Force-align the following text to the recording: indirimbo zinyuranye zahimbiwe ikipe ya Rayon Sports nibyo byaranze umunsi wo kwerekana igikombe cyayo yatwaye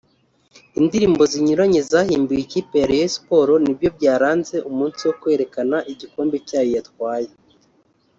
indirimbo 0.79 1.21
zinyuranye 1.31 1.79
zahimbiwe 1.91 2.41
ikipe 2.45 2.73
ya 2.79 2.89
Rayon 2.91 3.11
Sports 3.15 3.61
nibyo 3.63 3.89
byaranze 3.97 4.55
umunsi 4.69 5.01
wo 5.07 5.13
kwerekana 5.21 5.77
igikombe 5.91 6.35
cyayo 6.47 6.71
yatwaye 6.77 7.29